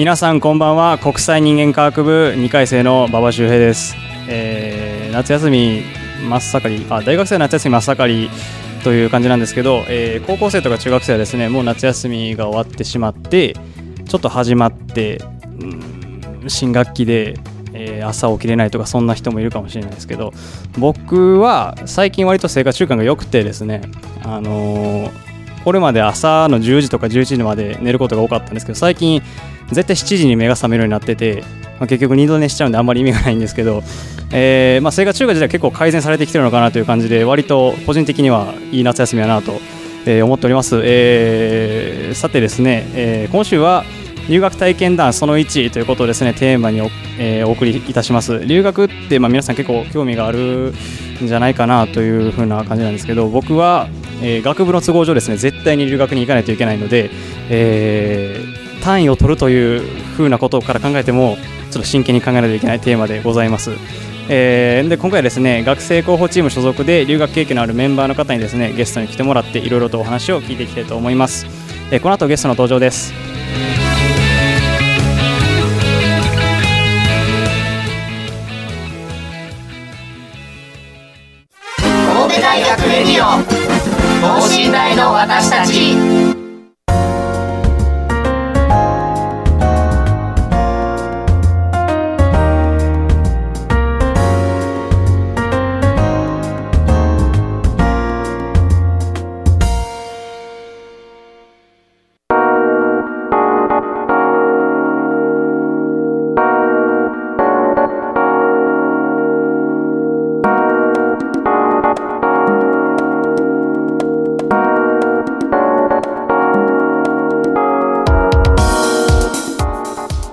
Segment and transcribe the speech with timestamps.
[0.00, 0.96] 皆さんこんばんは。
[0.96, 3.94] 国際人間科学部2回生の馬場周平です、
[4.30, 5.82] えー、夏休み
[6.26, 8.30] 真っ盛りあ大学生夏休み真っ盛り
[8.82, 13.52] という感じなんですけど、えー、高校生とか中学生はですねもう夏休みが終わってしまって
[14.08, 15.20] ちょっと始まって、
[15.60, 17.34] うん、新学期で、
[17.74, 20.32] えー、朝起きれないとかそんな人もいるかもしれないですけど
[20.78, 23.82] 僕は最近割と生活習慣が良くてですね
[24.22, 25.29] あのー
[25.64, 29.22] これまで朝の10時とか11時まで寝ることが多かったんですけど最近
[29.70, 31.42] 絶対7時に目が覚めるようになってて、
[31.78, 33.82] まあ、結局2度寝しちゃうんであんまり意味がないんですけど、
[34.32, 39.60] えーまあ、生活習慣自体結構改善されてきてるのかなという感じで割と個人的にはいい夏休みだなと、
[40.06, 43.84] えー、思っております、えー、さてですね、えー、今週は
[44.28, 46.88] 留学体験談その1ということをですねテーマにお,、
[47.18, 48.38] えー、お送りいたします。
[48.46, 50.72] 留学って、まあ、皆さん結構興味がある
[51.20, 53.88] んじゃないかなというふうな感じなんですけど僕は、
[54.22, 57.10] えー、学部の都合上ですね絶対に留学に行かないといけないので、
[57.48, 59.80] えー、単位を取るという
[60.16, 61.36] ふうなことから考えても
[61.70, 63.72] ちょっと真剣に考えないといけないテーマでございます。
[64.32, 71.46] えー、で今回はですね学生候補チーム所属で留学経験のあるメンバーの方にですねゲストに来てもらっていろいろとお話を聞いていきたいと思います、
[71.90, 73.12] えー、この後ゲストの登場です
[85.12, 86.49] 私たち。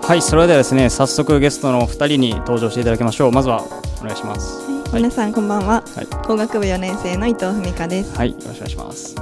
[0.08, 3.32] はいそれではですね早速ゲストの二人に登場していただきましょう。
[3.34, 3.62] まずは
[4.00, 8.16] お願いします、はい、皆さんこんばんは、はい、工学部4年生の伊藤文香です。
[8.16, 9.16] はいよろしくお願いします。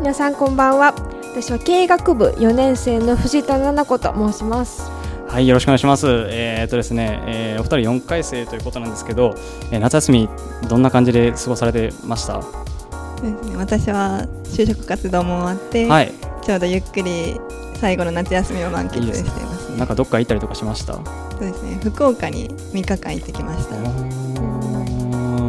[0.00, 0.94] 皆さんこんばんは。
[1.34, 4.90] 私は経営学部4年生の藤田奈々子と申します。
[5.28, 6.06] はいよろしくお願いします。
[6.30, 9.34] えー、っとですね、えー、お二人4回生ということなんですけど、
[9.70, 10.30] えー、夏休み
[10.66, 12.40] どんな感じで過ごされてました？
[12.40, 13.56] そうですね。
[13.58, 16.12] 私は就職活動も終わって、はい、
[16.42, 17.38] ちょうどゆっくり
[17.74, 20.94] 最後の夏休みを満喫してますなんかどっか行ったりとかしました？
[20.94, 21.00] そ
[21.36, 21.78] うですね。
[21.82, 23.76] 福岡に3日間行ってきました。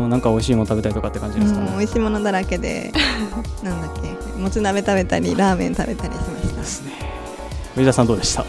[0.07, 2.91] なんか美味しいもの食べたりとかって感じですか、ね、美味しいものだらけで
[3.63, 6.61] なんだっけもつ鍋食べたりラーメン食べたりしました。
[6.61, 6.91] ですね。
[7.75, 8.45] 上田さんどうでした？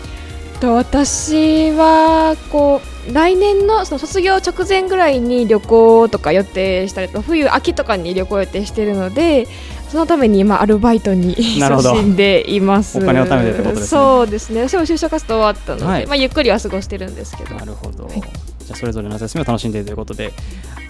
[0.60, 9.46] と私はこう来年のその卒業直前ぐらいに旅行とか予定したりと冬秋とかに旅行予定しているので
[9.88, 12.98] そのために今アルバイトに 勤し んでいます。
[12.98, 13.86] お金を貯めてね。
[13.86, 14.68] そうですね。
[14.68, 17.54] 私も就職活動終わったので、はい、まあゆっくりは過ごしてるんですけど。
[17.54, 20.32] なるほど、はい、じゃあそれぞれ夏休みを楽しんでいるということで。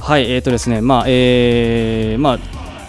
[0.01, 2.39] はいえーとですねまあえー、まあ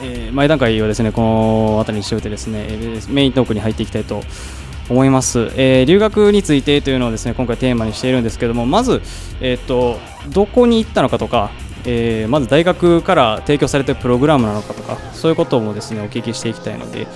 [0.04, 2.68] えー、前段階はですねこの辺りにしておいてですね
[3.10, 4.22] メイントークに入っていきたいと
[4.90, 9.02] 思います、えー、留学についてというのをですね今回テーマにしているんですけどもまず、
[9.42, 9.98] えーと
[10.30, 11.52] どこに行ったのかとか
[11.86, 17.08] えー、まず大学から提供されているプログラムなのかとかそういうこともですねお聞きしていきたいので、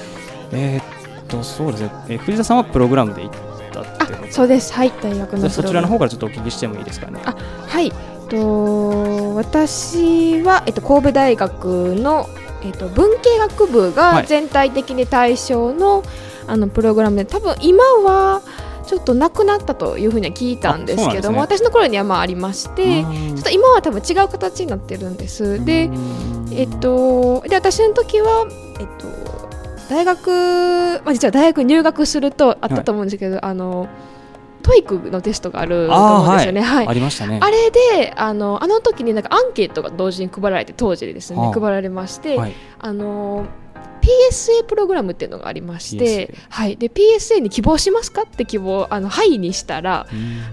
[0.52, 3.32] えー、っとそうですね、えー、藤田さんはプログラムで行っ
[3.72, 4.32] たってこと？
[4.32, 4.74] そうです。
[4.74, 7.20] はい大学のそちらの方からちょっとお聞きしてもいいですかね？
[7.26, 7.36] あ
[7.68, 7.92] はい。
[8.30, 12.30] と私は、えっと、神戸大学の、
[12.64, 16.06] えっと、文系学部が全体的に対象のはい、
[16.48, 18.42] あのプログラムで多分今は
[18.86, 25.64] ちょっとなくなったというふうには聞いたんですけども、ね、私の頃にはまあありましてちょっと今は多分違う形になってるんです。
[25.64, 25.90] で
[26.52, 28.48] えっとで私の時は
[28.80, 29.22] えっと
[29.90, 33.90] 大学、まあ、実は大学入学するとあったと思うんですけど、はい、あの
[34.64, 36.62] TOEIC のテストがあると思うんですよね。
[36.62, 37.40] はい、ありましたね。
[37.42, 42.40] あれであのあの時になんかアンケートが同時に配られて当時でですね、配られまして、
[42.80, 43.46] あの
[44.02, 50.08] PSA プログラムっていうのがありまして、はい、で PSA に希望しますかって希望あのはいにしたら、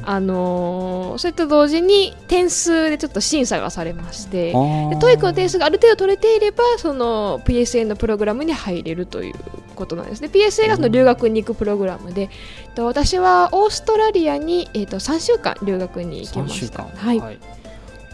[0.05, 4.53] あのー、それと同時に点数でちょっと審査がされましてで
[5.01, 9.35] TOEICの点数がある程度取れていればその PSA のプログラムに入れるという
[9.75, 10.29] ことなんですね。
[10.29, 12.31] PSA がその留学に行くプログラムで、
[12.77, 16.83] うん、私はオーストラリアに、えー、と3週間留学に行きました。
[16.83, 17.39] はい、はい、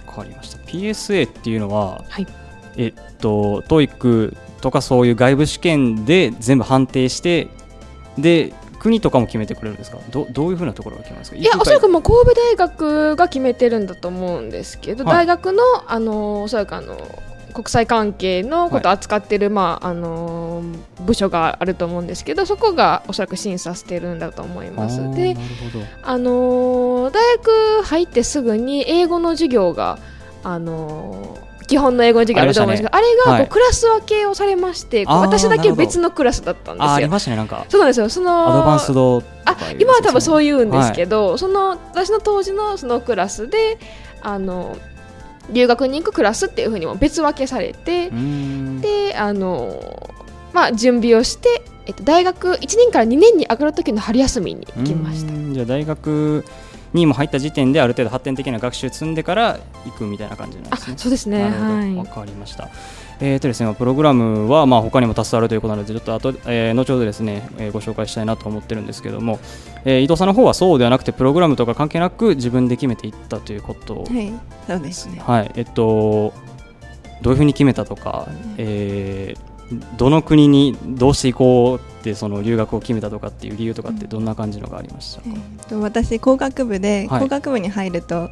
[0.07, 0.59] かりました。
[0.59, 2.27] PSA っていうのは、はい、
[2.77, 7.49] えっと TOEICとかそういう外部試験で全部判定して
[8.17, 9.99] で国とかも決めてくれるんですか？
[10.11, 11.37] どどういうふうなところが決まるんですか？
[11.37, 16.97] いやおそらくもう神戸大学が決めてるんだと思うんですけど、はい、大学のあのおそらくあの
[17.53, 20.63] 国際関係のことを扱ってる、はい、まああの
[21.05, 24.97] 部署があると思うんですけどそこがおそらく審査してるんだと思います。
[25.15, 25.37] で
[26.03, 29.99] あの大学入ってすぐに英語の授業が
[30.43, 36.93] あの基本の英語の授業あると思うんですけどあ,、れがこうクラス分けをされまして、私だけ別のクラスだったんですよ。
[36.93, 37.37] ありましたね。
[37.37, 38.09] なんかそうなんですよ。
[38.09, 43.79] そのアドバンスドあ今は多分そう言うんですけど、その私の当時のそのクラスで
[44.23, 44.77] あの
[45.51, 48.11] 留学に行くクラスっていうふうにも別分けされて
[48.81, 50.11] であの
[50.53, 55.33] まあ準備をしてえっと、大学1年から2年に上がる時の春休みに行きました。
[55.53, 56.45] じゃあ大学
[56.95, 60.95] にも入った時点である程度発展的な学習積んでから行くみたいな感じなんですね。
[60.97, 61.43] そうですね。
[61.43, 61.95] はい。
[61.97, 62.69] わかりました。
[63.21, 69.39] えーとですね、プログラムはまあ他にも多数あるということなので、ちょっと後、えー、後ほどですね、えー、ご紹介したいなと思ってるんですけども、
[69.85, 74.33] えー、伊藤さんの方はそうではなくて、プログラムとか関係なく自分で決めていったということはい、
[74.67, 75.23] そうですね。
[75.25, 76.33] はい、えっと、
[77.23, 79.54] どういうふうに決めたとか、えー、
[79.97, 88.31] どの国にどうして行こうってその留学を決めたとかっていう理由とかってどんな感じのがありましたか、えー、私工学部で、工学部に入ると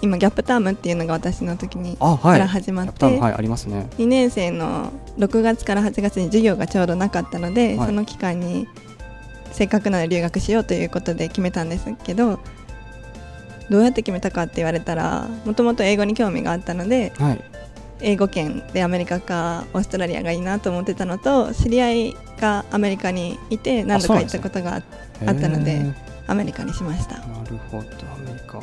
[0.00, 3.88] 今ギャップタームっていうのが私の時にから始まって、はい、ありますね。
[3.98, 8.66] 2年生の6月から8月に授業がちょうどなかったので、はい、その期間に
[9.52, 12.40] せっかくなら留学しようということで決めたんですけど
[13.70, 17.44] どうやって決めたかって言われたらもともと英語に興味があったので、はい、
[18.02, 24.82] 英語圏でアメリカかオーストラリアがいいなと思ってたのと知り合いがアメリカにいて何度か行ったことがあっ
[25.22, 25.82] たので
[26.26, 27.18] アメリカにしました。
[27.18, 28.60] なるほどアメリカ。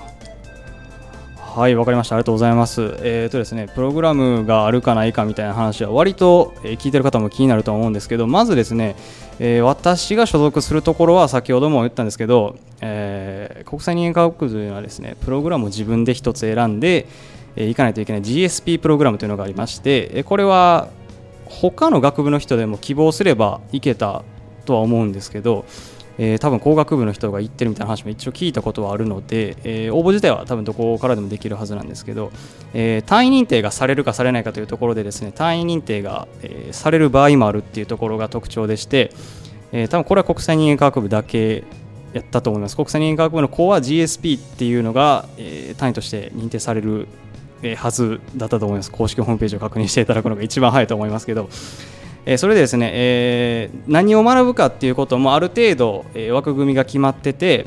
[1.50, 2.16] はいわかりました。
[2.16, 2.82] ありがとうございます。
[3.02, 8.96] えっ、ー、とですねプログラムがあるかないかみたいな話は割と、えー、聞いてる方も気になると思うんですけどまずですね、
[9.40, 17.08] えー、私が所属するところは先ほども言ったんですけど、えー、国際人間科学部というのはですねプログラムを自分で一つ選んで
[17.56, 20.90] え行かないといけない GSP プログラムというのがありましてこれは
[21.46, 24.24] 他の学部の人でも希望すれば行けた
[24.66, 25.66] とは思うんですけど、
[26.20, 32.32] えー、多分工学部の人が行ってるみたいな話も一応聞いたことはあるので、えー、応募自体は多分どこからでもできるはずなんですけど、
[32.74, 39.12] えー、単位認定がされるかされないかというところでですね単位認定が、えされる場合もあるっていうところが特徴でして、
[39.72, 41.64] え多分これは国際人間科学部だけ
[42.14, 42.76] やったと思います。
[42.76, 47.08] 国際人間科学部の子は GSP っていうのが、え単位として認定される
[47.78, 48.92] はずだったと思います。
[48.92, 51.50] 公式ホームページを確認していただくのが一番早いと思いますけど、
[52.26, 57.66] えそれでですね、え、何を学ぶかっていうこともある程度、え枠組みが決まってて、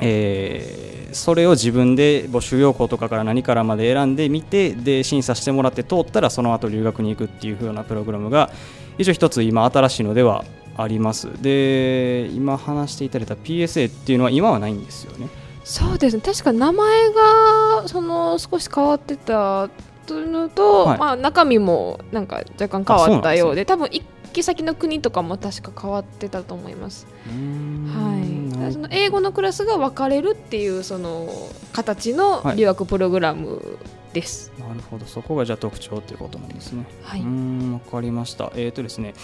[0.00, 8.50] え、それを自分で募集要項とかから何からまで選んでみてで審査してもらって通ったらその後留学に行くっていう風なプログラムが
[8.98, 10.44] 一応一つ今新しいのでは
[10.76, 11.28] あります。
[11.42, 15.28] で今話していただいた PSA っていうのは今はないんですよね。
[15.64, 19.68] そうですね確か名前がその少し変わってた
[20.06, 24.02] というのと、はい、まあ、中身もなんか若干変わったようで、ね、多分行
[24.32, 27.06] き先の国とかも確か変わってたと思います。
[27.26, 31.28] はい、その英語のクラスが分かれるっていうその
[31.72, 33.78] 形の留学プログラム
[34.12, 34.52] です。
[34.58, 36.86] はい、なるほどそこがじゃあ特徴ということなんですね。
[37.02, 38.52] はい、うん分かりました。
[38.56, 39.14] えっ、ー、とですね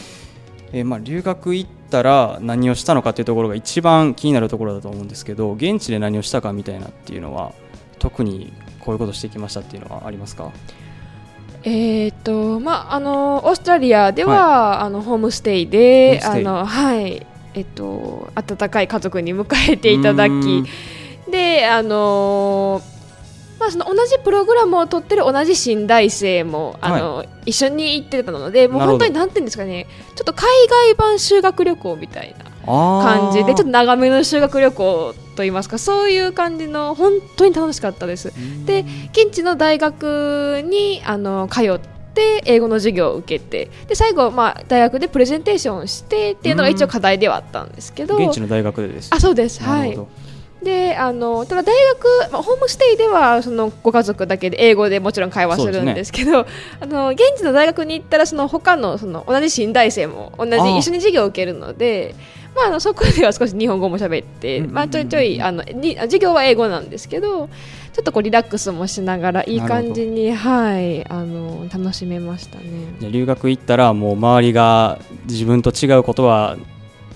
[0.72, 7.52] えー、まあ留学行ったら何をしたのかというところが一番気になるところだと思うんですけど現地で何をしたかみたいなっていうのは
[7.98, 10.52] 特にこういうことしてきましたっていうのはありますか？
[11.62, 17.26] えーとまあ、あのオーストラリアでは、はい、あのホームステイであの、はい。
[17.54, 20.64] えっと、温かい家族に迎えていただき。
[21.30, 22.95] であのー
[23.58, 38.32] まあ、その同じプログラムを取ってる同じ新大生もあの、はい、一緒に行ってたのでもう本当になんていうんですかねちょっと海外版修学旅行みたいな感じでちょっと長めの修学旅行といいますかそういう感じの本当に楽しかったです。
[38.64, 41.78] で現地の大学にあの通っ
[42.14, 49.10] て英語の授業を受けてで最後、まあ、大学でプレゼンテーションしてっていうのが一応課題ではあったんですけど現地の大学でです。
[49.12, 49.62] あそうです。
[49.62, 49.98] はい
[50.66, 56.48] であのただ大学、まあ、ホームステイではそのご家族だけで英語でもちろん会話するんですけど、ね、
[56.80, 62.16] あの現地の大学に行ったらその他のその同じ新大生も同じ一緒に授業を受けるので
[62.56, 67.48] まあ、あのそこでは少し日本語も喋って、まあ、ちょいちょいあのに授業は英語なんですけど
[67.92, 72.64] ちょっとこうリラックスもしながらいい感じに、はい、あの楽しめましたね。
[73.10, 76.56] 留学行ったらもう周りが自分と違うことは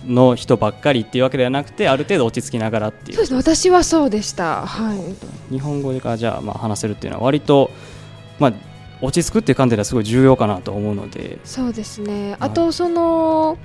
[0.07, 3.17] の人ばっかりっていうわけではなくてある程度落ち着きながらっていう。
[3.17, 7.71] そうですね私はそうでした、はい、日本語でかじゃあまあ話せるっていうのは割と、
[8.39, 8.53] まあ、
[9.01, 11.39] 落ち着くっていう観点ではすごい重要かなと思うので。
[11.45, 12.37] そうですね。
[12.41, 13.59] あとその、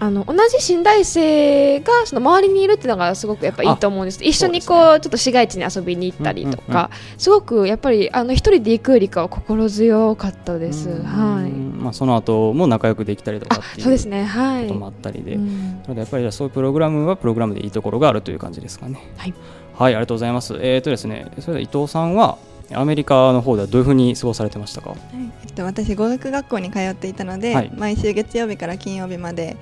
[0.00, 4.22] あの同じ新大生がその周りにいるっていうのがすごくやっぱいいと思うんです。
[4.22, 11.50] 一緒にこう、ね、ちょっと市街地に遊びに行ったりとか、うんうんうん、すごくやっぱりあの一人で行くよりかは心強かったです、はい。
[11.50, 19.00] まあ、その後も仲良くできたりとかっていうそうですね、はい、こともあったりで、うん、なのでやっぱりそういうプログラムはプログラムでいいところがあるという感じですかね。
[19.16, 19.34] はい、
[19.74, 20.54] はい、ありがとうございます。
[20.60, 22.38] えーとですね、それで伊藤さんは
[22.72, 24.98] アメリカの方ではどういうふうに過ごされてましたか、はい。
[25.44, 29.56] えっと、私語学学校に通っていたので、はい、毎週月曜日から金曜日まで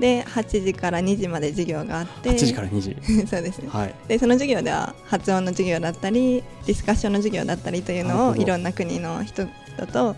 [0.00, 2.30] で8時から2時まで授業があって。
[2.30, 2.96] 8時から2時。
[3.26, 9.46] そうですね、はい、でその授業では発音の授業だったりディスカッションの授業だったりというのをいろんな国の人
[9.92, 10.16] と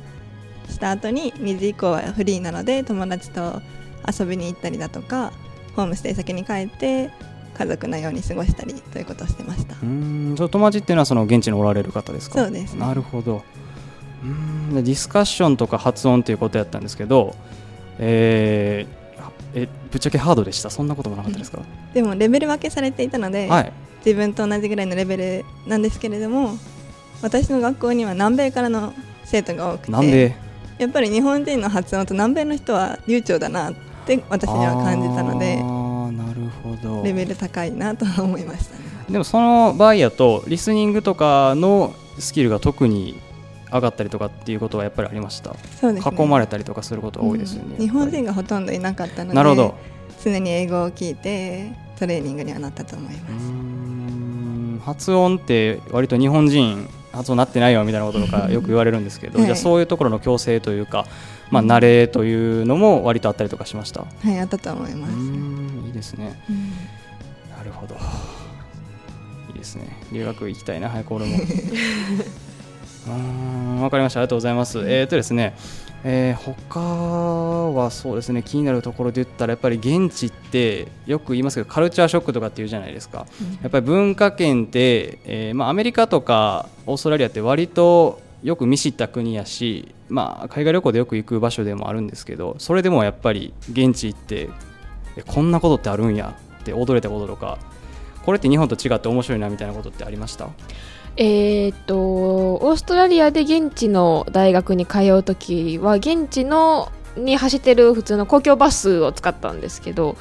[0.68, 3.62] した後に2時以降はフリーなので友達と
[4.06, 5.32] 遊びに行ったりだとか
[5.76, 7.10] ホームステイ先に帰って
[7.58, 9.76] 家族のように過ごしたりということをしてました。
[9.82, 10.34] うん。
[10.36, 12.44] その友達っていうのはその現地におられる方ですか？
[12.44, 13.42] そうです、ね、なるほど。
[14.22, 14.74] うん。
[14.74, 17.34] ディスカッションとか発音ということやったんですけど、
[17.98, 18.97] えー、
[19.54, 20.70] えぶっちゃけハードでした？
[20.70, 21.60] そんなこともなかったですか？
[21.94, 23.72] でもレベル分けされていたので、はい、
[24.04, 26.58] 自分と同じぐらいのレベルなんですけれども
[27.22, 28.92] 私の学校には南米からの
[29.24, 30.36] 生徒が多くて南米？
[30.78, 33.74] やっぱり日本人の発音と南米の人は流暢だなっ
[34.06, 37.02] て私には感じたのでなるほど。
[37.02, 38.84] レベル高いなと思いましたね。
[39.10, 43.18] でもその場合やとリスニングとかのスキルが特に
[43.72, 45.54] 上がったりとかっていうことはやっぱりありました？
[45.80, 49.74] そうです、ね、囲まれたりとかすることが多いですよね、うん、日本人がほとんどいなかったのでなるほど
[50.22, 54.84] 常に英語を聞いてトレーニングにはなったと思います。
[54.84, 61.06] 発音って割と日本人発音なってないよみたいなこととかよく言われるんですけど、はい、じゃあそういうところの矯正というか、
[61.50, 64.02] まあ、慣れというのも割とあったりとかしました？
[64.02, 65.14] はいあったと思います。
[65.86, 66.40] いいですね、
[67.56, 67.96] なるほど。
[67.96, 67.98] い
[69.50, 69.88] いですね。
[70.12, 71.36] 留学行きたいな早く俺も。
[71.36, 71.42] う ん
[73.12, 74.20] わかりました。
[74.20, 75.54] ありがとうございます、えっ、ー、とですね
[76.04, 94.50] えー、他はそうですね気になるところで言ったらやっぱり現地ってよく言いますけどカルチャーショックとかっていうじゃないですか、うん、やっぱり文化圏って、えーまあ、アメリカとかオーストラリアって割とよく見知った国やし、まあ、海外旅行でよく行く場所でもあるんですけどそれでもやっぱり現地行って
[95.26, 97.58] こんなことってあるんやって驚いたこととか
[98.24, 100.48] これって日本と違って面白いなみたいなことってありました？
[101.20, 110.16] えー、っとオーストラリアで現地の大学に通う時は現地のに走ってる普通の公共バスを使ったんですけど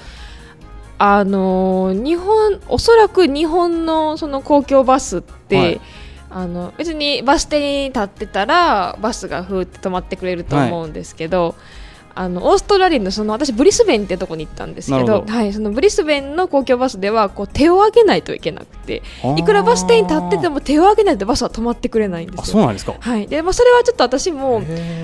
[0.98, 5.82] あの日本おそらく日本のその公共バスって、はい、
[6.32, 11.54] あの別にバス停に立ってたらバスがふーって止まってくれると思うんですけど、はい
[12.18, 19.04] あのオーストラリアのその私ブリスベンってとこに行ったんですけどはい、そのブリスベンの公共バスではこう手を上げないといけなくて
[19.38, 22.46] いくらバス停に立ってても手を上げないとバスは止まってくれないんですよ。
[22.46, 23.28] そうなんですか、はい。
[23.28, 24.64] でまあ、それはちょっと私も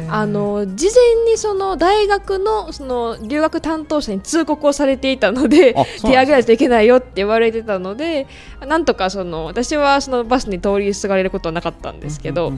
[0.09, 8.27] あの事前にその大学のその留学担当者に通告をされていたので手を上げないといけないよって言われてたので
[8.65, 12.53] なんとかその私はそのバスに通りすがれることはなかったんですけど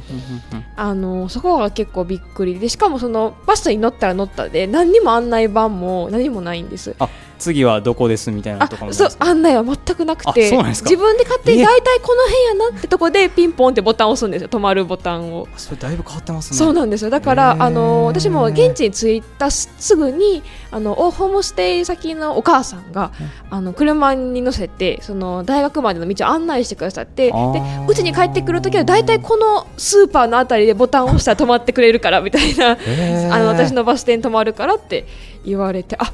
[0.75, 6.95] あのそこが結構びっくりでしかもそのバスに乗ったら乗ったで何にも案内板も何もないんです。
[6.99, 15.47] あ次はどこですみたいなとそう案内は全くなくて自分で勝手に大体この辺やなってとこでピンポンってボタンを押すんですよ止まるボタンを。
[15.57, 16.57] それだいぶ変わってますね。
[16.57, 17.09] そうなんですよ。
[17.09, 23.11] だからあの私も現地に着いたすぐにあのホームステイ先のお母さんが
[23.49, 35.05] あの車に乗せてその大学までの道を案内してくださってでうちに帰ってくるときは大体このスーパーのあたりでボタンを押したら止まってくれるからみたいなあの私のバス停に止まるからって
[35.45, 36.11] 言われてあ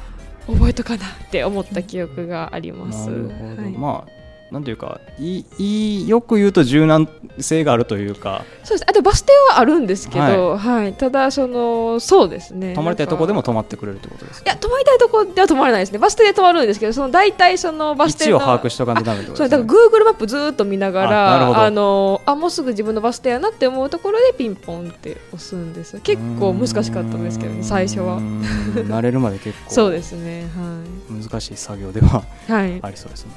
[0.54, 3.10] 覚えとかなって思った記憶があります。
[3.10, 4.21] なるほど、はい、まあ
[4.52, 7.08] なんていうかいいよく言うと柔軟
[7.40, 8.44] 性があるというか。
[8.66, 8.90] そうです。
[8.90, 12.74] あとバス停はあるんですけど、はい、はい、ただそのそうですね。
[12.74, 14.52] 泊まりたいところでも泊まってくれるってことですか？
[14.52, 16.00] いや泊まりたいところでは泊まれないですね。
[16.00, 26.02] バス停で泊まるんですけどその大体そのバス停の位置を把握しとかないとダメってことです、ね、そうだからグーグルマップずっと見ながらあのあもうすぐ自分のバス停やなって思うところでピンポンって押すんです。
[26.02, 28.20] 結構難しかったんですけどね最初は。
[28.20, 30.42] 慣れるまで結構 そうですね。
[30.56, 30.84] は
[31.20, 31.22] い。
[31.24, 33.32] 難しい作業では、はい、ありそうですね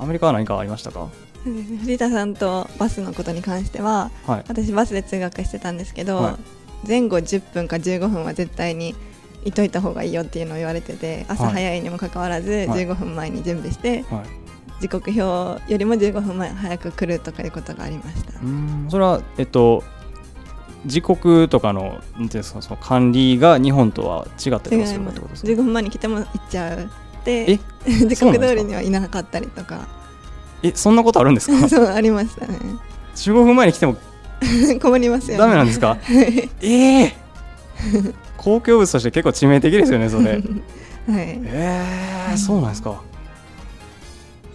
[0.00, 1.08] アメリカは何かありましたか？
[1.44, 4.44] 藤田さんとバスのことに関しては、はい。
[4.48, 6.38] 私バスで通学してたんですけど、は
[6.84, 6.88] い。
[6.88, 8.94] 前後10分か15分は絶対に
[9.44, 11.52] いといた方がいいよっていうのを言われてて朝はい。
[11.54, 12.66] 早いにもかかわらずはい。
[12.68, 14.80] 15分前に準備して、はい。
[14.80, 18.32] 時刻表よりも15分前早く来るとかいうことがありました。
[18.90, 19.82] それはえっと
[20.84, 26.90] 時刻とかのなんていうんですかその管理が日本とは違ったりするかってことですか？15分前に来ても行っちゃう
[27.46, 27.58] でえ
[28.06, 29.86] 時刻通りにはいなかったりとか。
[30.62, 31.68] えそんなことあるんですか？
[31.68, 32.58] そうありましたね。
[33.16, 33.96] 15分前に来ても
[34.80, 35.38] 困りますよね。
[35.38, 35.98] ダメなんですか？
[36.62, 37.14] ええ。
[38.36, 40.24] 公共物として結構致命的ですよねそれ。
[40.32, 40.42] はい。
[41.08, 43.00] えー、そうなんですか。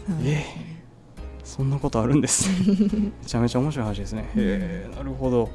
[0.08, 0.46] そうええ。
[1.44, 2.50] そんなことあるんです。
[2.66, 4.22] めちゃめちゃ面白い話ですね。
[4.36, 5.50] へえなるほど。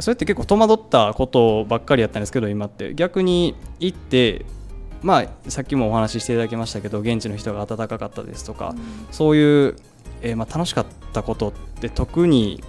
[0.00, 2.94] それって結構戸惑ったことばっかりやったんですけど今って。
[2.94, 4.44] 逆に行って
[5.06, 8.74] まあさっきもお話ししていただきましたけど現地の人が温かかったですとか、
[9.12, 9.76] そういう、
[10.20, 12.64] えーまあ、楽しかったことって特に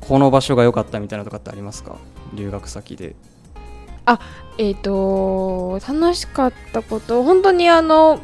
[0.00, 1.96] この場所が良かったみたいなとかってありますか？
[2.32, 3.14] 留学先で。
[4.56, 8.20] えっ、と楽しかったこと本当にあの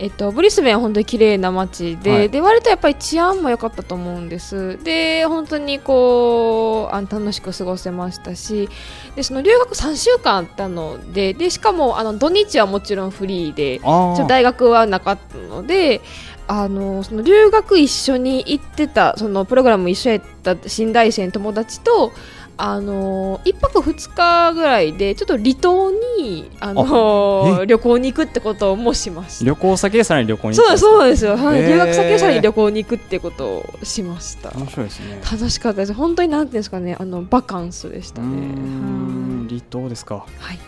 [0.00, 2.30] えっと、ブリスベンは本当に綺麗な街で,、はい。
[2.30, 4.82] で割とやっぱり治安も良かったと思うんです。
[4.84, 8.68] で本当にこうあの楽しく過ごせましたし
[9.16, 16.00] でその留学3週間あったのででしかもあの土日はもちろんフリーであちょ大学はなかったので
[16.46, 22.12] あのその留学一緒に行ってたそのプログラム一緒やった新大生の友達と
[22.60, 27.66] あの1泊2日ぐらいでちょっと離島にあのえ？
[27.66, 29.44] 旅行に行くってこともしました。
[29.44, 34.50] 旅行先でさらに旅行にそうですそううですよ、はい留学先でさらに旅行に行くってことをしました。
[34.50, 35.20] 面白いですね。
[35.30, 35.94] 楽しかったです。
[35.94, 38.26] 本当になんていうんですかねあのバカンスでしたね。
[38.26, 40.26] ん離島ですか。
[40.38, 40.58] はい。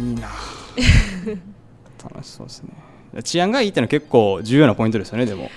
[0.00, 0.28] いいな。
[2.04, 3.22] 楽しそうですね。
[3.24, 5.50] 治安がいいってのは結構重要なポイントですよねでも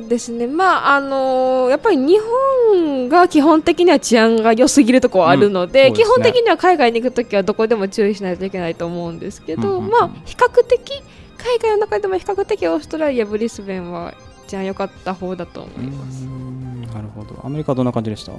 [0.00, 2.18] そうですね、まああのやっぱり日
[2.74, 5.94] 本が基本的には治安が良すぎるところはあるので,、うん。
[5.94, 6.14] ですね。
[6.14, 9.90] 基本的には海外に行くときはどこでも注意しないといけないと思うんですけど、うんうんうん。
[9.90, 11.02] まあ、比較的
[11.38, 14.12] 海外の中でも比較的オーストラリア、ブリスベンは
[14.48, 16.26] 治安良かった方だと思います。
[16.94, 17.40] なるほど。
[17.42, 18.32] アメリカはどんな感じでした？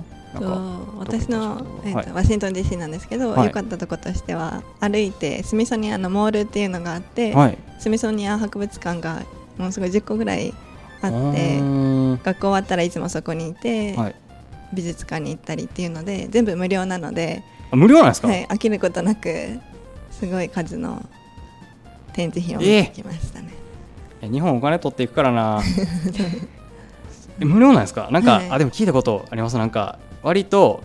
[0.99, 2.11] 私の、えーとはい。
[2.11, 3.47] ワシントン DC なんですけど、はい。
[3.47, 7.57] 良かったとことしては歩いてスミソニアのモールっていうのがあって、はい。
[7.79, 9.23] スミソニア博物館が
[9.57, 10.53] もうすごい10個ぐらい
[11.01, 11.61] あうってー。
[11.61, 14.15] ん学校終わったらいつもそこにいて、はい。
[14.73, 19.59] 美術館に行ったりっていうので全部無料なので、あ無料なんですか、はい、飽きることなく
[20.11, 21.05] すごい数の
[22.11, 23.49] 展示品を見てきましたね。
[24.21, 25.61] え 日本お金取っていくからな。
[27.39, 28.09] え無料なんですか？
[28.11, 28.49] なんか、はい。
[28.51, 29.57] あでも聞いたことあります。
[29.57, 30.81] なんか割と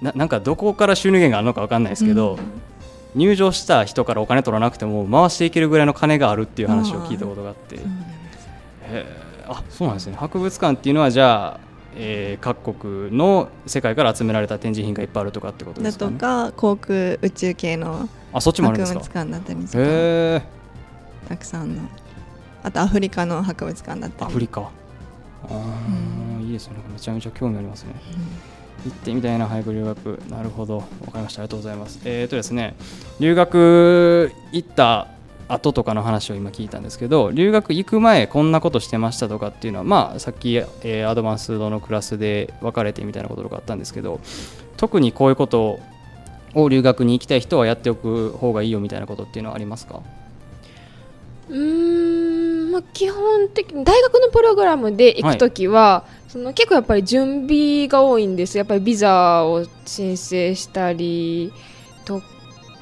[0.00, 2.38] ななんかどこから収入源があるのかわかんないですけど、
[3.14, 7.76] 入場した人からお金取らなくても回していけるぐらいの金があるっていう話を聞いたことがあって
[9.48, 10.16] あそうなんですね。
[10.16, 11.60] 博物館っていうのはじゃあ、
[11.94, 20.42] えー各国の世界から集められた展示品がいっぱいあるとかってことでだすか、ね、とか航空宇宙系の博物館だったりとかへ
[21.28, 21.82] たくさんの。
[22.62, 24.24] あとアフリカの博物館だったり。
[24.24, 24.60] ーアフリカ？
[24.60, 26.76] あー、いいですね。
[26.92, 27.94] めちゃめちゃ興味ありますね。
[28.84, 30.78] 行ってみたいな早く留学なるほど。
[30.78, 31.42] わかりました。
[31.42, 32.00] ありがとうございます。
[32.04, 32.74] えーとですね
[33.20, 35.08] 留学行った
[35.48, 44.20] 後とかの話を今聞いたんですけど留学行く前こんなことしてましたとかっていうのはまあさっき、えーアドバンスドのクラスで分かれてみたいなこととかあったんですけど
[44.76, 45.78] 特にこういうこと
[46.54, 50.00] を留学に行きたい人はやっておく方がいいよみたいなことっていうのはありますか？
[51.48, 58.58] うーん、まあ、基本的に大学のプログラムで行くときは、その結構やっぱり準備が多いんです。
[58.58, 61.52] やっぱりビザを申請したり
[62.04, 62.20] と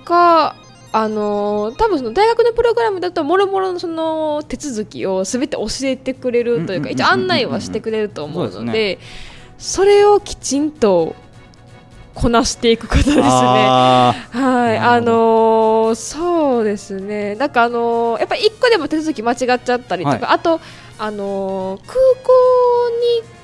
[0.04, 0.56] か
[0.96, 9.00] あの多分その大学のプログラムだともろもろのその手続きをすべて教えてくれるというか一応案内はしてくれると思うので
[9.58, 11.16] それをきちんと
[12.14, 13.22] こなしていくことですね。
[13.24, 20.24] あはい、あのーそうですね、なんかあのーやっぱり一個でも手続き間違っちゃったりとか、はい。
[20.26, 20.60] あと、
[20.98, 22.32] あのー空港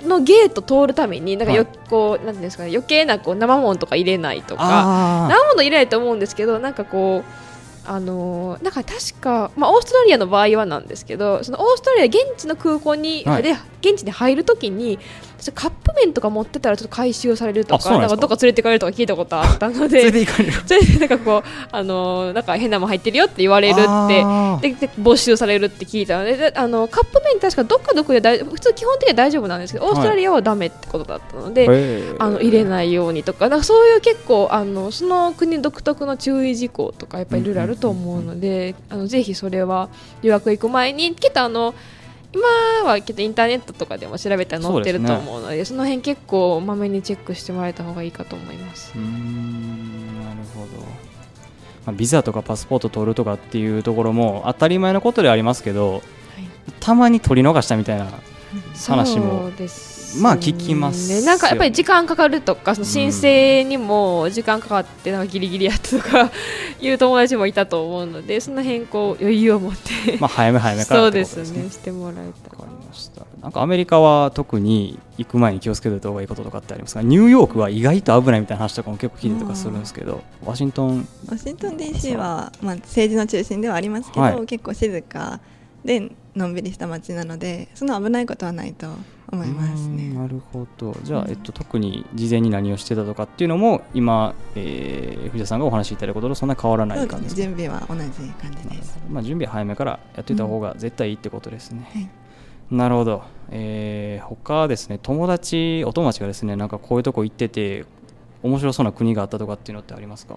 [0.03, 7.51] にのゲート通るために、なんかよ、はいこうなんですかね、余計なこう生ものとか入れないとか、あ生もの入れないと思うんですけど、なんかこう。
[7.87, 14.99] あのーなんか確か、まあ、オーストラリアの場合はなんですけどそのオーストラリア現地の空港に、はいで現地に入るときに
[15.40, 18.16] 私カップ麺とか持ってたらちょっと回収されるとかなんか？
[18.16, 26.37] どっか連れてかれるとか聞いたことあったの連れでて行かれるそ れでなんかこうあのなんか変なもん入ってるよって言われるってでで没収されるって聞いたので。
[26.37, 32.16] であのカップ麺確かどっかどこで大普通基本的には大丈夫なんですけどオーストラリアはダメってことだったので、へー。
[32.18, 33.48] あの入れないようにとか。
[33.48, 39.88] なんかそういう結構あのその国独特の注意事項とかやっぱりいろいろあると思うので、あのぜひそれは
[40.22, 41.74] 留学行く前にきっとあの
[42.33, 42.49] 今
[42.85, 48.93] はきっとインターネットとかでも調べたら載ってると思うのでその辺結構まめにチェックしてもらえた方がいいかと思います。
[48.95, 50.83] うーんなるほど、
[51.87, 56.03] まあ、ビザとかパスポート取るとかっていうところも当たり前のことではありますけど、
[56.79, 58.07] たまに取り逃したみたいな
[58.87, 61.23] 話もそうですねまあ聞きますよ。
[61.25, 66.31] なんかやっぱり時間かかるとかその申請にも時間かかってなんかギリギリやったとか
[66.81, 71.70] いう友達もいたと思うのでその辺こう余裕を持って まあ早め早めからそうでってことすね。
[71.70, 72.14] してもらえ
[72.49, 77.03] たわかりましたなんかアメリカは特に行く前に気をつけておいた方がいいこととかってありますか？
[77.03, 81.07] ニューヨークは意外と危ないみたいな話とかも結構聞いたりとかするんですけどワシントン？
[81.31, 84.46] ワシントン DC は、まあ、政治の中心ではありますけど、はい。
[84.46, 85.40] 結構静か。
[85.85, 88.88] でのんびりした街なのでその危ないことはないと
[89.33, 90.12] 思いますね。
[90.14, 90.97] なるほど。
[91.03, 91.31] じゃあ、うん。
[91.31, 97.43] えっと、特に事前に何をしてたとかっていうのも今、えー藤田さんがお話しいただいたこととそんなに変わらない感じですか？
[97.43, 98.01] 準備は同じ
[98.33, 98.99] 感じです。
[99.09, 102.11] まあ、準備は早めからやっておいた方が絶対いいってことですね、はい。
[102.75, 107.85] なるほど、えー、他ですね友達お友達がですねなんかこういうとこ行ってて
[108.43, 110.37] 面白そうな国があったとかっていうのってありますか？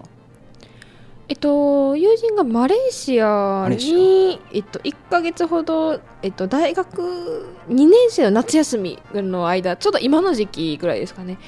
[1.28, 11.38] えっと友人がマレーシアにえっと1ヶ月ほどえっと大学2年生の夏休みの間ちょうど今の時期ぐらいですかね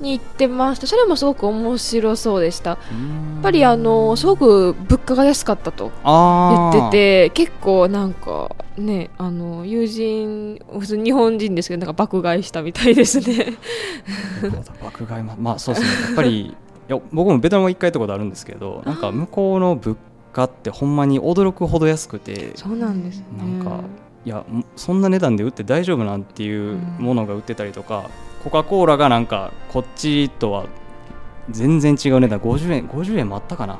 [0.00, 0.86] に行ってました。
[0.86, 2.70] それもすごく面白そうでした。
[2.70, 13.44] やっぱりあのすごく物価が安かったとあ言ってて結構なんかねあの友人普通日本人ですけどなんか爆買いしたみたいですね。
[13.44, 13.52] て
[14.82, 16.06] 爆買いままあそうですね。
[16.06, 16.56] やっぱり
[16.90, 19.96] いや僕もベトナム一回行ったことあるんですけどなんか向こうの物
[20.32, 23.26] 価ってほんまに驚くほど安くてそうなんですね。
[23.38, 23.84] なんか
[24.24, 28.10] いやんそんな値段で売って大丈夫なんていうものが売ってたりとか、
[28.44, 30.66] コカ・コーラがなんかこっちとは
[31.48, 33.78] 全然違う値段50円50円もあったかな。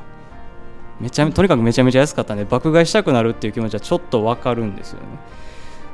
[0.99, 5.05] めちゃめとにかくめちゃめちゃ安かったんで爆買いしたくなるっていう気持ちはちょっとわかるんですよね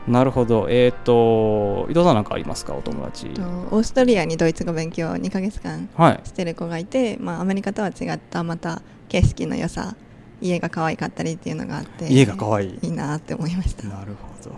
[0.08, 0.68] なるほど。
[0.70, 2.74] えっ、と伊藤さんなんかありますか？
[2.74, 3.28] お友達。
[3.30, 6.20] とオーストリアにドイツ語勉強を2ヶ月間はい。
[6.24, 9.96] してる子がいて、まあ、アメリカとは違ったまた景色の良さ
[10.42, 12.80] 家が可愛かったりっていうのがあって家が可愛い。
[12.84, 13.88] いいなって思いました。
[13.88, 14.56] なるほど。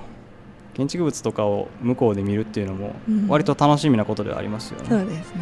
[0.75, 3.27] 建築物とかを向こうで見るっていうのもうん。
[3.27, 5.41] 割と楽しみなことではありますよね、そうですね。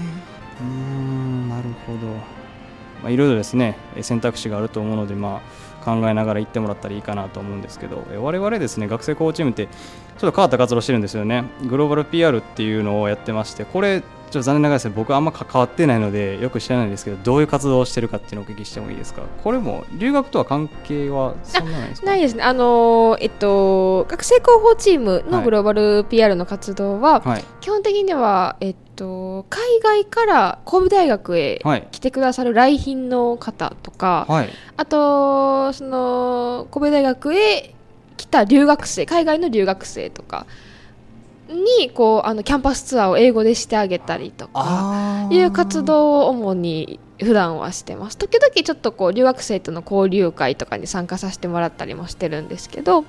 [0.61, 2.07] うーんなるほど、
[3.03, 5.41] まあ、いろいろですねえ選択肢があると思うので、まあ、
[5.87, 11.45] 考えながら行ってもらったらいいかなと思うんですけどえ我々ですね学生コーチームってちょっと変わった活動してるんですよね。
[11.69, 19.21] グローバル PR っていうのをやってましてこれちょっと残念ながらですね僕あんま関わってないのでよく知らないんですけどどういう活動をしてるかっていうのをお聞きしてもいいですか？
[19.43, 22.07] これも留学とは関係はそんなないですか？
[22.07, 27.43] ないですね、あのーえっと、学生広報チームのグローバル PR の活動は、はい。
[27.61, 34.49] 基本的には、えっと、海外から神戸大学へはい来てくださる来賓の方とか、はい。
[34.75, 37.73] あとその神戸大学へ
[38.17, 40.45] 来た留学生海外の留学生とか
[41.49, 48.17] にこうあのキャンパスツアーを英語でしてあげたりとかいう活動を主に普段はしてます。
[48.17, 53.03] 時々ちょっとこう留学生との交流会とかに参加させてもらったりもしてるんですけど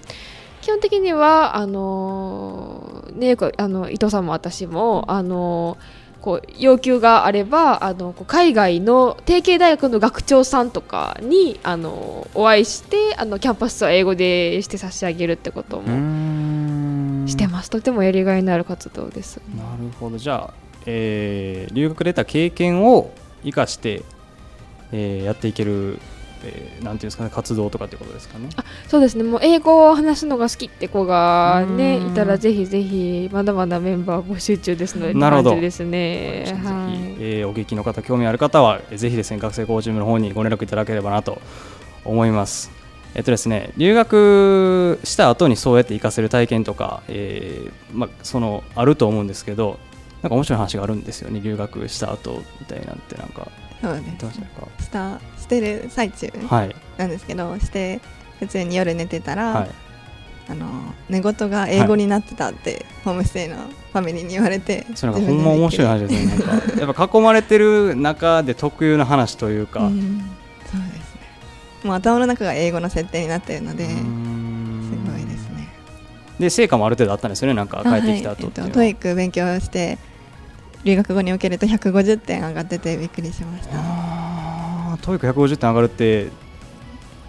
[0.62, 16.67] 基本的にはあのーねよくあの伊藤さんも私もあのーこう要求があればあの海外の提携大学の学長さんとかにあのお会いしてあのキャンパスツアー英語でして差し上げるってこともん
[17.28, 17.70] してます。
[17.70, 19.40] とてもやりがいのある活動です。
[19.56, 20.18] なるほど。
[20.18, 20.54] じゃあ、
[20.86, 23.12] えー留学で得た経験を
[23.44, 24.02] 生かして、
[24.92, 25.98] えーやっていける、
[26.44, 28.48] えーなんていうんですかね活動とかってことですかね。
[28.88, 29.24] そうですね。
[29.24, 32.08] もう英語を話すのが好きって子がねうん。
[32.08, 36.44] いたらぜひぜひまだまだメンバー募集中ですのでなるほどですね。
[36.46, 37.16] ぜひ、はい。
[37.20, 41.40] えーお聞きの方興味ある方はえーぜひですね学生コーチームの方にご連絡いただければなと
[42.04, 42.77] 思います。
[43.14, 49.78] えっとですね、留学した後にそうやって活かせる体験とか、えーまあ、そのあると思うんですけど
[50.22, 53.48] なんか面白い話があるんですよね留学した後みたいなんてなんか。
[53.80, 54.02] そうで
[54.78, 56.74] すしたしてる最中はい。
[56.96, 58.00] なんですけどして
[58.40, 59.70] 普通に夜寝てたら、はい。
[60.50, 60.66] あの
[61.08, 66.26] 寝言が英語になってたって、ホームステイのファミリーに言われてそれなんかほんま面白い話ですね。
[66.26, 70.22] なんか やっぱ囲まれてる中で特有の話というか、うん。
[70.70, 70.97] そうですね
[71.84, 75.04] もう頭の中が英語の設定になってるので、すん。
[75.06, 75.68] ごいですね。
[76.38, 78.88] で成果もある程度あったんですよねなんか帰ってきた後っていうのは、はい。
[78.88, 79.98] えっと、 TOEIC勉強して
[80.84, 83.76] 留学後に受けると150点上がっててびっくりしました。
[83.76, 86.28] ああ TOEIC150 点上がるって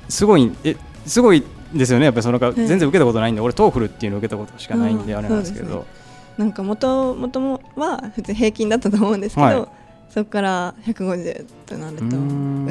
[0.07, 5.85] すごいえすごいですよねやっぱりそのか、全然受けたことないんで俺 TOEFL っていうのを受けたことしかないんであれなんですけど、
[6.37, 9.67] なんか元々もは普通平均だったと思うんですけど、はい。
[10.09, 12.17] そこから150となると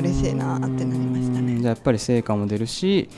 [0.00, 1.17] 嬉しいなってなりました。
[1.17, 1.17] ね。
[1.60, 3.08] じゃあやっぱり成果も出るし、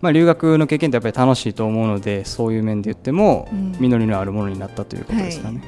[0.00, 3.48] まあ、留学の経験ってやっぱり楽しいと思うのでそういう面で言っても、
[3.80, 5.62] 実りのあるものになったということですかね。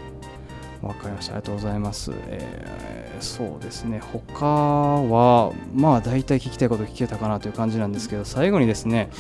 [0.83, 1.33] わ、はい、かりました。
[1.33, 2.13] ありがとうございます。
[2.29, 4.01] えー、そうですね。
[4.13, 9.11] 他はまあ大体聞きたいこと聞けたかなという感じなんですけど最後にですね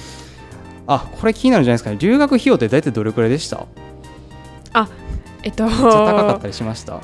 [0.86, 1.96] あこれ気になるんじゃないですかね。
[1.98, 3.66] 留学費用って大体どれくらいでした？
[4.72, 4.88] あ
[5.42, 5.64] えっと。
[5.68, 7.00] 高かったりしました？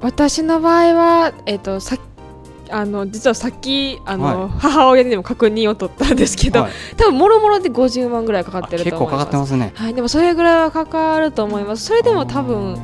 [0.00, 1.96] 私の場合は、えっと、さ
[2.70, 9.14] あの実はさっきあの、はい、母親にも確認を取ったんですけど、はい、多分もろもろで50万ぐらいかかってると思います。
[9.14, 11.84] 結構かかってますね、はい、でもそれぐらいはかかると思います。
[11.84, 12.78] それでも多分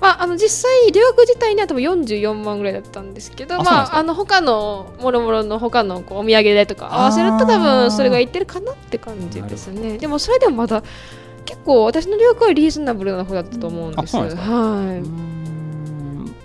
[0.00, 9.96] まあ、あの実際留学自体には多分44万ぐらいだったんですけどまああの他のもろもろの他のこうお土産代とか合わせると多分それがいってるかなって感じですね。
[9.96, 10.82] でもそれでもまだ
[11.46, 15.33] 結構私の留学はリーズナブルな方だったと思うんです、はい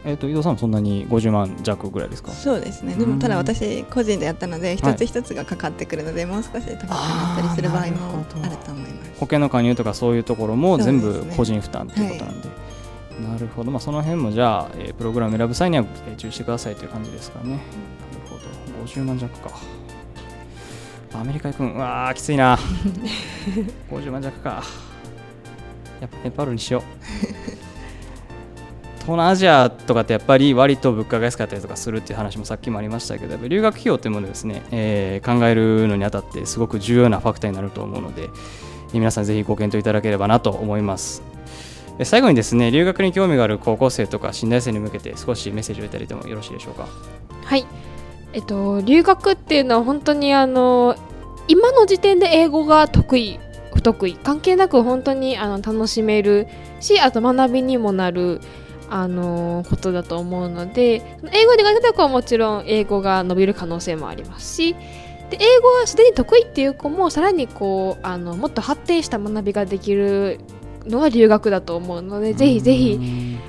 [0.09, 2.31] えーと、伊藤さんもそんなに50万弱ぐらいですか？
[2.31, 2.95] そうですね。
[2.95, 9.11] でもただ私個人でやったので一つ一つがかかってくるので、はい、もう少し高くなったりする場合もあると思います。
[9.19, 12.53] 保険の加入とかそういうところも全部個人負担ということなんで、ね
[13.23, 17.63] はい、なるほど、まあ、その辺もじゃあ、えー、プログラム選ぶ際には、えー、注意してくださいという感じですかね、うん、なる
[18.29, 18.85] ほど。
[18.85, 19.51] 50万弱か。
[21.13, 21.73] アメリカ行くん。
[21.73, 22.57] うわーきついな。
[23.91, 24.63] 50万弱か。
[25.99, 26.83] やっぱネパールにしよう
[29.09, 38.29] 東南アジアとかってやっぱり割と物価が安かったりとかするっていう話もさっきもありましたけど留学費用っていうものですね、えー、考えるのにあたってすごく重要なファクターになると思うので
[38.93, 41.23] 皆さんぜひご検討いただければなと思います。
[42.03, 46.87] 最後にですね留学に興味がある高校生とか新大生に向けて少しメッセージをいただいてもよろしいでしょうか？
[47.45, 47.65] はい。
[48.33, 50.95] えっと留学っていうのは本当にあの
[51.47, 53.39] 今の時点で英語が得意
[53.73, 56.47] 不得意関係なく本当にあの楽しめる
[56.79, 58.39] しあと学びにもなる
[58.89, 64.75] あのことだと思うので英語で学んだ子はもちろん英語が伸びる可能性もありますし
[65.29, 70.39] で英語はすでに得意っていう子もさらにこうあのもっと発展した学びができる
[70.85, 72.99] のが留学だと思うのでぜひぜひ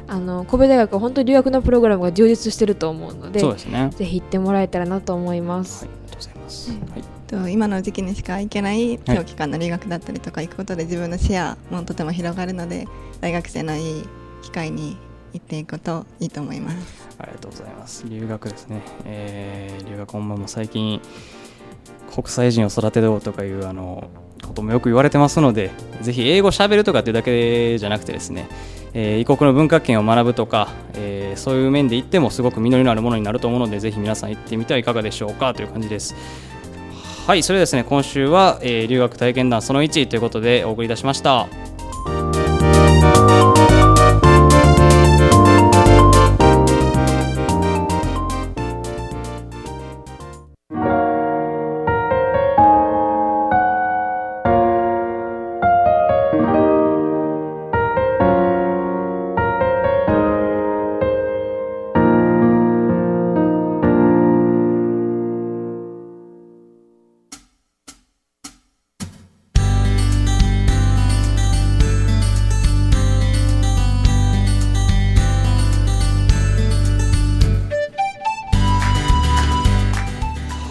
[0.07, 5.87] あの神戸大学は本当に留学のプログラムが充実してると思うのでそうです、ね、ぜひ行ってもらえたらなと思います。
[5.87, 6.71] はい、ありがとうございます、
[7.37, 12.87] はい、今の時期にしか行けない長期間の留学だったりとか行くことで自分の視野もとても広がるので
[13.21, 14.05] 大学生のいい
[14.43, 14.97] 機会に
[15.33, 17.09] 行っていくといいと思います。
[17.19, 18.05] ありがとうございます。
[18.09, 21.01] 留学ですね、えー、留学本番も最近
[22.15, 24.11] 国際人を育てようとかいうあの
[24.43, 28.49] こともよく言われてますのでぜひ英語しゃべるとかっていうだけじゃなくてですね、
[28.95, 36.15] えー、異国の文化圏を学ぶとか、えー、そういう面で言ってもすごく実りのあるものになると思うのでぜひ皆さん行ってみてはいかがでしょうかという感じです。
[37.27, 41.47] はいそれですね今週は、えー、留学体験談その1ということでお送りいたしました。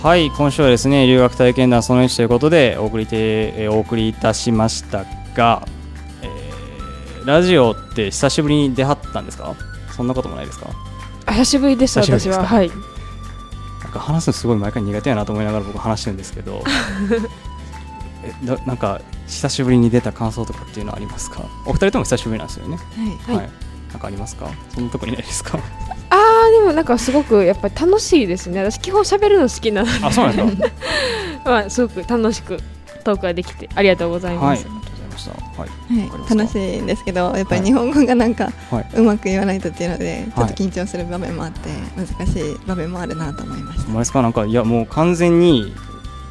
[0.03, 5.03] はい今週はですね留学体験談その1ということでお送りて、えー、お送りいたしました
[5.35, 5.67] が、
[6.21, 9.55] えー、ラジオって久しぶりに出はったんですか？
[9.95, 10.67] そんなこともないですか？
[11.33, 12.45] 久しぶりです私は。
[12.45, 12.69] はい。
[12.69, 12.75] な
[13.89, 16.63] んか話すのすごい毎回苦手やなと思いながら僕話してるんですけど
[18.23, 21.41] えななんか久しぶりに出た感想とかっていうのはありますか？
[21.65, 22.77] お二人とも久しぶりなんですよね。
[23.27, 23.49] はい、はい、
[23.91, 24.47] なんかありますか？
[24.73, 25.59] そんなとこにないですか？
[26.51, 28.63] でもなんかすごくやっぱり楽しいですね。
[28.63, 30.05] 私基本喋るの好きなので。
[30.05, 30.69] あそうなんですか？
[31.49, 32.57] まあすごく楽しく
[33.03, 34.79] トークができてありがとうございます、はい。
[35.57, 38.49] はい、楽しいんですけどやっぱり日本語がなんか、
[38.95, 43.91] うまく言わないとっていうのでちょっと緊張する場面もあって難しい場面もあるなと思いました。
[43.99, 44.21] ですか？
[44.21, 45.73] なんかいやもう完全に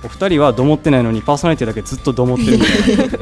[0.04, 3.04] お二人はどもってないのにパーソナリティだけずっとどもってるみたいな。
[3.04, 3.16] いややっ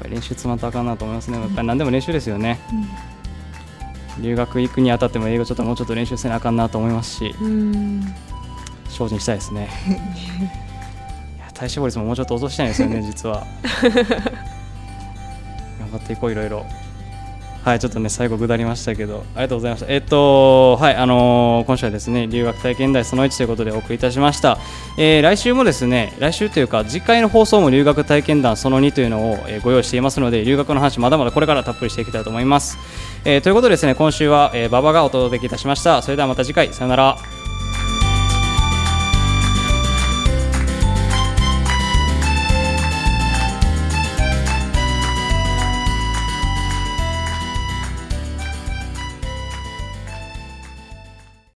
[0.00, 1.40] ぱり練習詰まったらあかんなと思いますね。
[1.40, 2.88] やっぱり何でも練習ですよね、うん
[4.20, 7.34] 留学行くにあたっても英語ちょっともうちょっと練習せなあかんなと思いますし
[8.88, 9.68] 精進したいですね。
[11.36, 13.46] いや体脂肪率ももうちょっと落としたいんですよね実は。
[15.80, 16.66] 頑張っていこういろいろ
[17.64, 19.86] はい、ちょっとね、最後下りましたけど、ありがとうございました。
[19.88, 24.58] えっと、はい、あのー今週はですね、留学体験談その1ということでお送りいたしました。
[24.98, 32.78] えー来週もですね、来週というか、次回の放送も留学体験談その2というのを、えご用意していますので、留学の話、まだまだこれからたっぷりしていきたいと思います。
[33.24, 36.02] えということでですね、今週は、えー、馬場がお届けいたしました。
[36.02, 37.41] それではまた次回、さよなら。